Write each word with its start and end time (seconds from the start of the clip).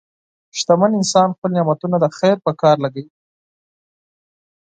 شتمن 0.57 0.91
انسان 0.99 1.27
خپل 1.35 1.49
نعمتونه 1.57 1.97
د 1.99 2.05
خیر 2.17 2.37
په 2.45 2.51
کار 2.61 2.75
لګوي. 2.83 3.13